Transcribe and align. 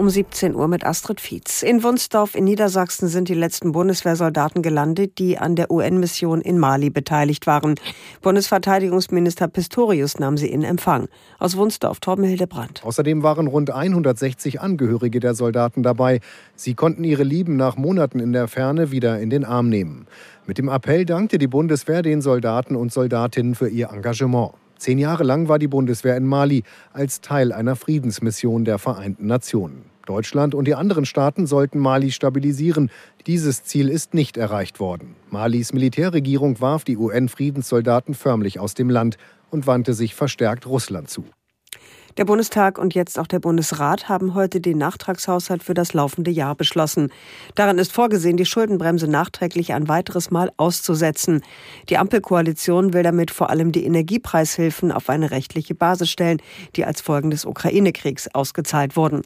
Um 0.00 0.08
17 0.08 0.54
Uhr 0.54 0.66
mit 0.66 0.86
Astrid 0.86 1.20
Fietz. 1.20 1.62
In 1.62 1.82
Wunsdorf 1.82 2.34
in 2.34 2.44
Niedersachsen 2.44 3.06
sind 3.08 3.28
die 3.28 3.34
letzten 3.34 3.72
Bundeswehrsoldaten 3.72 4.62
gelandet, 4.62 5.18
die 5.18 5.36
an 5.36 5.56
der 5.56 5.70
UN-Mission 5.70 6.40
in 6.40 6.58
Mali 6.58 6.88
beteiligt 6.88 7.46
waren. 7.46 7.74
Bundesverteidigungsminister 8.22 9.46
Pistorius 9.48 10.18
nahm 10.18 10.38
sie 10.38 10.46
in 10.46 10.62
Empfang. 10.62 11.08
Aus 11.38 11.58
Wunsdorf, 11.58 12.00
Torben 12.00 12.24
Hildebrandt. 12.24 12.80
Außerdem 12.82 13.22
waren 13.22 13.46
rund 13.46 13.72
160 13.72 14.62
Angehörige 14.62 15.20
der 15.20 15.34
Soldaten 15.34 15.82
dabei. 15.82 16.20
Sie 16.56 16.72
konnten 16.72 17.04
ihre 17.04 17.22
Lieben 17.22 17.56
nach 17.56 17.76
Monaten 17.76 18.20
in 18.20 18.32
der 18.32 18.48
Ferne 18.48 18.90
wieder 18.90 19.20
in 19.20 19.28
den 19.28 19.44
Arm 19.44 19.68
nehmen. 19.68 20.06
Mit 20.46 20.56
dem 20.56 20.70
Appell 20.70 21.04
dankte 21.04 21.36
die 21.36 21.46
Bundeswehr 21.46 22.00
den 22.00 22.22
Soldaten 22.22 22.74
und 22.74 22.90
Soldatinnen 22.90 23.54
für 23.54 23.68
ihr 23.68 23.90
Engagement. 23.92 24.52
Zehn 24.80 24.96
Jahre 24.96 25.24
lang 25.24 25.48
war 25.48 25.58
die 25.58 25.68
Bundeswehr 25.68 26.16
in 26.16 26.24
Mali 26.24 26.62
als 26.94 27.20
Teil 27.20 27.52
einer 27.52 27.76
Friedensmission 27.76 28.64
der 28.64 28.78
Vereinten 28.78 29.26
Nationen. 29.26 29.84
Deutschland 30.06 30.54
und 30.54 30.64
die 30.64 30.74
anderen 30.74 31.04
Staaten 31.04 31.46
sollten 31.46 31.78
Mali 31.78 32.10
stabilisieren. 32.10 32.90
Dieses 33.26 33.62
Ziel 33.62 33.90
ist 33.90 34.14
nicht 34.14 34.38
erreicht 34.38 34.80
worden. 34.80 35.16
Malis 35.28 35.74
Militärregierung 35.74 36.62
warf 36.62 36.84
die 36.84 36.96
UN-Friedenssoldaten 36.96 38.14
förmlich 38.14 38.58
aus 38.58 38.72
dem 38.72 38.88
Land 38.88 39.18
und 39.50 39.66
wandte 39.66 39.92
sich 39.92 40.14
verstärkt 40.14 40.66
Russland 40.66 41.10
zu. 41.10 41.26
Der 42.16 42.24
Bundestag 42.24 42.78
und 42.78 42.94
jetzt 42.94 43.18
auch 43.18 43.28
der 43.28 43.38
Bundesrat 43.38 44.08
haben 44.08 44.34
heute 44.34 44.60
den 44.60 44.78
Nachtragshaushalt 44.78 45.62
für 45.62 45.74
das 45.74 45.92
laufende 45.92 46.30
Jahr 46.30 46.56
beschlossen. 46.56 47.12
Darin 47.54 47.78
ist 47.78 47.92
vorgesehen, 47.92 48.36
die 48.36 48.46
Schuldenbremse 48.46 49.06
nachträglich 49.06 49.72
ein 49.72 49.88
weiteres 49.88 50.30
Mal 50.30 50.50
auszusetzen. 50.56 51.42
Die 51.88 51.98
Ampelkoalition 51.98 52.92
will 52.92 53.04
damit 53.04 53.30
vor 53.30 53.50
allem 53.50 53.70
die 53.70 53.84
Energiepreishilfen 53.84 54.90
auf 54.90 55.08
eine 55.08 55.30
rechtliche 55.30 55.74
Basis 55.74 56.10
stellen, 56.10 56.42
die 56.74 56.84
als 56.84 57.00
Folgen 57.00 57.30
des 57.30 57.44
Ukraine-Kriegs 57.44 58.28
ausgezahlt 58.34 58.96
wurden. 58.96 59.22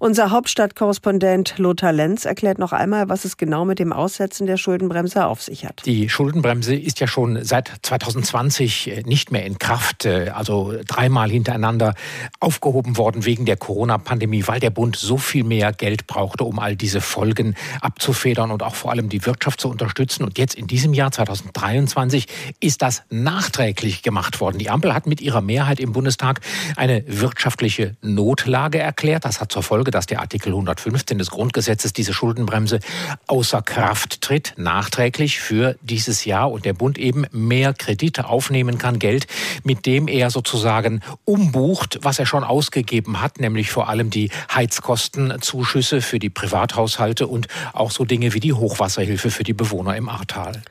Unser 0.00 0.30
Hauptstadtkorrespondent 0.30 1.58
Lothar 1.58 1.92
Lenz 1.92 2.24
erklärt 2.24 2.60
noch 2.60 2.70
einmal, 2.70 3.08
was 3.08 3.24
es 3.24 3.36
genau 3.36 3.64
mit 3.64 3.80
dem 3.80 3.92
Aussetzen 3.92 4.46
der 4.46 4.56
Schuldenbremse 4.56 5.26
auf 5.26 5.42
sich 5.42 5.64
hat. 5.64 5.82
Die 5.86 6.08
Schuldenbremse 6.08 6.76
ist 6.76 7.00
ja 7.00 7.08
schon 7.08 7.42
seit 7.42 7.72
2020 7.82 8.90
äh, 8.90 9.02
nicht 9.02 9.32
mehr 9.32 9.44
in 9.44 9.58
Kraft, 9.58 10.04
äh, 10.04 10.30
also 10.32 10.72
dreimal 10.86 11.30
hintereinander 11.30 11.94
aufgehoben 12.38 12.96
worden 12.96 13.24
wegen 13.24 13.44
der 13.44 13.56
Corona-Pandemie, 13.56 14.44
weil 14.46 14.60
der 14.60 14.70
Bund 14.70 14.94
so 14.94 15.16
viel 15.16 15.42
mehr 15.42 15.72
Geld 15.72 16.06
brauchte, 16.06 16.44
um 16.44 16.60
all 16.60 16.76
diese 16.76 17.00
Folgen 17.00 17.56
abzufedern 17.80 18.52
und 18.52 18.62
auch 18.62 18.76
vor 18.76 18.92
allem 18.92 19.08
die 19.08 19.26
Wirtschaft 19.26 19.60
zu 19.60 19.68
unterstützen. 19.68 20.22
Und 20.22 20.38
jetzt 20.38 20.54
in 20.54 20.68
diesem 20.68 20.94
Jahr 20.94 21.10
2023 21.10 22.26
ist 22.60 22.82
das 22.82 23.02
nachträglich 23.10 24.02
gemacht 24.02 24.40
worden. 24.40 24.58
Die 24.58 24.70
Ampel 24.70 24.94
hat 24.94 25.08
mit 25.08 25.20
ihrer 25.20 25.40
Mehrheit 25.40 25.80
im 25.80 25.92
Bundestag 25.92 26.40
eine 26.76 27.02
wirtschaftliche 27.08 27.96
Notlage 28.00 28.78
erklärt. 28.78 29.24
Das 29.24 29.40
hat 29.40 29.50
zur 29.50 29.64
Folge, 29.64 29.87
Folge, 29.88 29.90
dass 29.90 30.06
der 30.06 30.20
Artikel 30.20 30.50
115 30.50 31.18
des 31.18 31.30
Grundgesetzes 31.30 31.92
diese 31.92 32.12
Schuldenbremse 32.12 32.80
außer 33.26 33.62
Kraft 33.62 34.20
tritt, 34.20 34.52
nachträglich 34.56 35.40
für 35.40 35.76
dieses 35.80 36.24
Jahr 36.24 36.50
und 36.50 36.64
der 36.64 36.74
Bund 36.74 36.98
eben 36.98 37.24
mehr 37.32 37.72
Kredite 37.72 38.26
aufnehmen 38.26 38.76
kann, 38.76 38.98
Geld, 38.98 39.26
mit 39.64 39.86
dem 39.86 40.08
er 40.08 40.30
sozusagen 40.30 41.00
umbucht, 41.24 41.98
was 42.02 42.18
er 42.18 42.26
schon 42.26 42.44
ausgegeben 42.44 43.22
hat, 43.22 43.40
nämlich 43.40 43.70
vor 43.70 43.88
allem 43.88 44.10
die 44.10 44.30
Heizkostenzuschüsse 44.54 46.02
für 46.02 46.18
die 46.18 46.30
Privathaushalte 46.30 47.26
und 47.26 47.48
auch 47.72 47.90
so 47.90 48.04
Dinge 48.04 48.34
wie 48.34 48.40
die 48.40 48.52
Hochwasserhilfe 48.52 49.30
für 49.30 49.44
die 49.44 49.54
Bewohner 49.54 49.96
im 49.96 50.08
Ahrtal. 50.08 50.62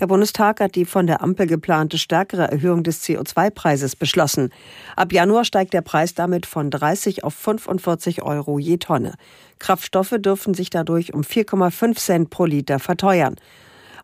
Der 0.00 0.06
Bundestag 0.06 0.60
hat 0.60 0.76
die 0.76 0.84
von 0.84 1.08
der 1.08 1.22
Ampel 1.22 1.48
geplante 1.48 1.98
stärkere 1.98 2.48
Erhöhung 2.48 2.84
des 2.84 3.02
CO2-Preises 3.02 3.96
beschlossen. 3.96 4.50
Ab 4.94 5.12
Januar 5.12 5.44
steigt 5.44 5.74
der 5.74 5.80
Preis 5.80 6.14
damit 6.14 6.46
von 6.46 6.70
30 6.70 7.24
auf 7.24 7.34
45 7.34 8.22
Euro 8.22 8.60
je 8.60 8.76
Tonne. 8.76 9.14
Kraftstoffe 9.58 10.14
dürfen 10.18 10.54
sich 10.54 10.70
dadurch 10.70 11.14
um 11.14 11.22
4,5 11.22 11.96
Cent 11.96 12.30
pro 12.30 12.44
Liter 12.44 12.78
verteuern. 12.78 13.34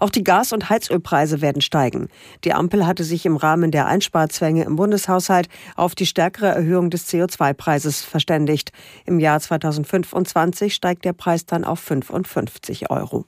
Auch 0.00 0.10
die 0.10 0.24
Gas- 0.24 0.52
und 0.52 0.68
Heizölpreise 0.68 1.40
werden 1.40 1.62
steigen. 1.62 2.08
Die 2.42 2.52
Ampel 2.52 2.84
hatte 2.84 3.04
sich 3.04 3.24
im 3.24 3.36
Rahmen 3.36 3.70
der 3.70 3.86
Einsparzwänge 3.86 4.64
im 4.64 4.74
Bundeshaushalt 4.74 5.48
auf 5.76 5.94
die 5.94 6.06
stärkere 6.06 6.48
Erhöhung 6.48 6.90
des 6.90 7.08
CO2-Preises 7.08 8.02
verständigt. 8.02 8.72
Im 9.06 9.20
Jahr 9.20 9.38
2025 9.38 10.74
steigt 10.74 11.04
der 11.04 11.12
Preis 11.12 11.46
dann 11.46 11.62
auf 11.62 11.78
55 11.78 12.90
Euro. 12.90 13.26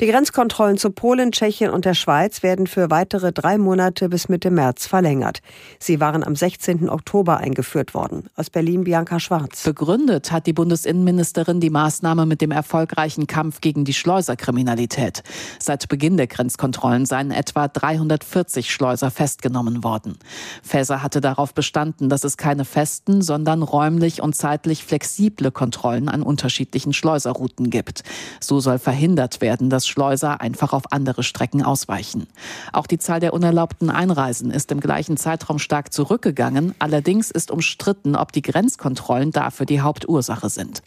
Die 0.00 0.06
Grenzkontrollen 0.06 0.78
zu 0.78 0.92
Polen, 0.92 1.32
Tschechien 1.32 1.72
und 1.72 1.84
der 1.84 1.94
Schweiz 1.94 2.44
werden 2.44 2.68
für 2.68 2.88
weitere 2.88 3.32
drei 3.32 3.58
Monate 3.58 4.08
bis 4.08 4.28
Mitte 4.28 4.48
März 4.48 4.86
verlängert. 4.86 5.40
Sie 5.80 5.98
waren 5.98 6.22
am 6.22 6.36
16. 6.36 6.88
Oktober 6.88 7.38
eingeführt 7.38 7.94
worden. 7.94 8.30
Aus 8.36 8.48
Berlin 8.48 8.84
Bianca 8.84 9.18
Schwarz. 9.18 9.64
Begründet 9.64 10.30
hat 10.30 10.46
die 10.46 10.52
Bundesinnenministerin 10.52 11.58
die 11.58 11.70
Maßnahme 11.70 12.26
mit 12.26 12.40
dem 12.42 12.52
erfolgreichen 12.52 13.26
Kampf 13.26 13.60
gegen 13.60 13.84
die 13.84 13.92
Schleuserkriminalität. 13.92 15.24
Seit 15.58 15.88
Beginn 15.88 16.16
der 16.16 16.28
Grenzkontrollen 16.28 17.04
seien 17.04 17.32
etwa 17.32 17.66
340 17.66 18.72
Schleuser 18.72 19.10
festgenommen 19.10 19.82
worden. 19.82 20.16
Faeser 20.62 21.02
hatte 21.02 21.20
darauf 21.20 21.54
bestanden, 21.54 22.08
dass 22.08 22.22
es 22.22 22.36
keine 22.36 22.64
festen, 22.64 23.20
sondern 23.20 23.64
räumlich 23.64 24.22
und 24.22 24.36
zeitlich 24.36 24.84
flexible 24.84 25.50
Kontrollen 25.50 26.08
an 26.08 26.22
unterschiedlichen 26.22 26.92
Schleuserrouten 26.92 27.68
gibt. 27.68 28.04
So 28.38 28.60
soll 28.60 28.78
verhindert 28.78 29.40
werden, 29.40 29.70
dass 29.70 29.87
Schleuser 29.88 30.40
einfach 30.40 30.72
auf 30.72 30.92
andere 30.92 31.22
Strecken 31.22 31.62
ausweichen. 31.62 32.26
Auch 32.72 32.86
die 32.86 32.98
Zahl 32.98 33.20
der 33.20 33.34
unerlaubten 33.34 33.90
Einreisen 33.90 34.50
ist 34.50 34.70
im 34.70 34.80
gleichen 34.80 35.16
Zeitraum 35.16 35.58
stark 35.58 35.92
zurückgegangen. 35.92 36.74
Allerdings 36.78 37.30
ist 37.30 37.50
umstritten, 37.50 38.14
ob 38.14 38.32
die 38.32 38.42
Grenzkontrollen 38.42 39.32
dafür 39.32 39.66
die 39.66 39.80
Hauptursache 39.80 40.48
sind. 40.48 40.82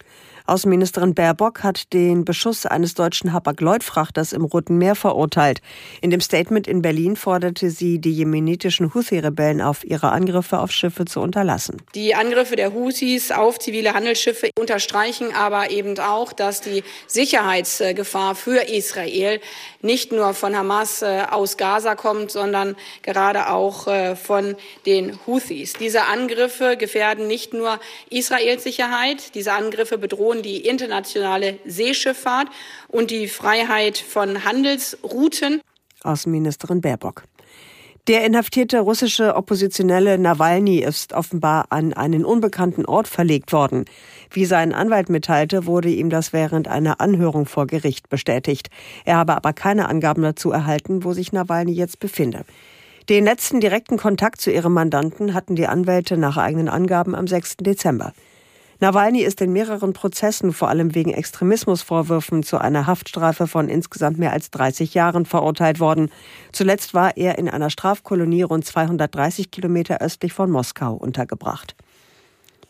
Außenministerin 0.46 1.14
Baerbock 1.14 1.64
hat 1.64 1.94
den 1.94 2.26
Beschuss 2.26 2.66
eines 2.66 2.94
deutschen 2.94 3.34
Hapag-Lloyd-Frachters 3.34 4.34
im 4.34 4.46
Roten 4.46 4.78
Meer 4.78 4.96
verurteilt. 4.96 5.62
In 6.02 6.10
dem 6.10 6.22
Statement 6.22 6.68
in 6.68 6.82
Berlin 6.82 7.16
forderte 7.16 7.70
sie 7.70 8.00
die 8.00 8.12
jemenitischen 8.12 8.94
Houthi-Rebellen 8.94 9.62
auf, 9.62 9.84
ihre 9.84 10.12
Angriffe 10.12 10.60
auf 10.60 10.72
Schiffe 10.72 11.06
zu 11.06 11.20
unterlassen. 11.20 11.82
Die 11.96 12.16
Angriffe 12.16 12.56
der 12.56 12.74
Houthis 12.74 13.32
auf 13.32 13.60
zivile 13.60 13.94
Handelsschiffe 13.94 14.50
unterstreichen 14.58 15.34
aber 15.34 15.72
eben 15.72 15.98
auch, 16.00 16.34
dass 16.34 16.62
die 16.62 16.84
Sicherheitsgefahr 17.08 18.36
für 18.36 18.70
Israel 18.70 19.40
nicht 19.82 20.12
nur 20.12 20.34
von 20.34 20.56
Hamas 20.56 21.02
äh, 21.02 21.24
aus 21.30 21.58
Gaza 21.58 21.96
kommt, 21.96 22.32
sondern 22.32 22.76
gerade 23.02 23.50
auch 23.50 23.88
äh, 23.88 24.16
von 24.16 24.56
den 24.86 25.20
Houthis. 25.26 25.74
Diese 25.74 26.04
Angriffe 26.04 26.78
gefährden 26.78 27.28
nicht 27.28 27.54
nur 27.54 27.80
Israels 28.10 28.64
Sicherheit, 28.64 29.36
diese 29.36 29.54
Angriffe 29.54 29.98
bedrohen 29.98 30.31
die 30.34 30.66
internationale 30.66 31.60
Seeschifffahrt 31.66 32.48
und 32.88 33.12
die 33.12 33.28
Freiheit 33.28 33.98
von 33.98 34.46
Handelsrouten. 34.46 35.62
Außenministerin 36.04 36.82
Baerbock. 36.82 37.24
Der 38.08 38.26
inhaftierte 38.26 38.80
russische 38.80 39.36
Oppositionelle 39.36 40.18
Nawalny 40.18 40.80
ist 40.80 41.14
offenbar 41.14 41.68
an 41.70 41.94
einen 41.94 42.26
unbekannten 42.26 42.86
Ort 42.86 43.08
verlegt 43.08 43.54
worden. 43.54 43.86
Wie 44.32 44.46
sein 44.46 44.74
Anwalt 44.74 45.10
mitteilte, 45.10 45.68
wurde 45.68 45.90
ihm 45.90 46.10
das 46.10 46.34
während 46.34 46.68
einer 46.68 47.00
Anhörung 47.00 47.46
vor 47.46 47.68
Gericht 47.68 48.10
bestätigt. 48.10 48.70
Er 49.06 49.18
habe 49.18 49.36
aber 49.36 49.54
keine 49.54 49.88
Angaben 49.88 50.24
dazu 50.24 50.52
erhalten, 50.52 51.04
wo 51.04 51.14
sich 51.14 51.32
Nawalny 51.32 51.74
jetzt 51.74 52.00
befinde. 52.00 52.44
Den 53.08 53.24
letzten 53.24 53.60
direkten 53.60 53.98
Kontakt 53.98 54.42
zu 54.42 54.52
ihrem 54.52 54.74
Mandanten 54.74 55.36
hatten 55.36 55.56
die 55.56 55.68
Anwälte 55.68 56.18
nach 56.18 56.38
eigenen 56.38 56.70
Angaben 56.70 57.14
am 57.14 57.28
6. 57.28 57.58
Dezember. 57.58 58.14
Nawalny 58.82 59.22
ist 59.22 59.42
in 59.42 59.54
mehreren 59.54 59.94
Prozessen, 59.94 60.54
vor 60.54 60.70
allem 60.70 60.96
wegen 60.96 61.14
Extremismusvorwürfen, 61.14 62.42
zu 62.42 62.58
einer 62.58 62.88
Haftstrafe 62.88 63.46
von 63.46 63.70
insgesamt 63.70 64.18
mehr 64.18 64.34
als 64.34 64.50
30 64.50 64.96
Jahren 64.96 65.28
verurteilt 65.28 65.80
worden. 65.80 66.10
Zuletzt 66.52 66.96
war 66.96 67.16
er 67.16 67.38
in 67.38 67.48
einer 67.48 67.70
Strafkolonie 67.70 68.42
rund 68.42 68.66
230 68.66 69.52
Kilometer 69.52 70.02
östlich 70.02 70.34
von 70.34 70.50
Moskau 70.50 70.96
untergebracht. 70.96 71.76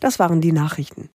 Das 0.00 0.18
waren 0.18 0.42
die 0.42 0.52
Nachrichten. 0.52 1.08